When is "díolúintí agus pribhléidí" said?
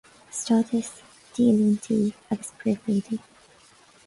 1.35-3.17